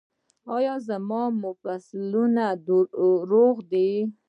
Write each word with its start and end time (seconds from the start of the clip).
ایا 0.55 0.75
زما 0.87 1.23
مفصلونه 1.43 2.45
روغ 3.31 3.55
دي؟ 3.71 3.89